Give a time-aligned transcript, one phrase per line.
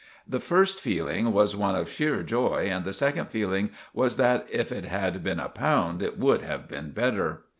[0.27, 4.71] The first fealing was one of shere joy, and the second fealing was that if
[4.71, 7.43] it had been a pound it would have been better.